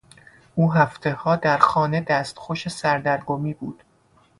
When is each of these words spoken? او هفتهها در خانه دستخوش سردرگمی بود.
او 0.55 0.73
هفتهها 0.73 1.35
در 1.35 1.57
خانه 1.57 2.01
دستخوش 2.01 2.67
سردرگمی 2.67 3.53
بود. 3.53 3.83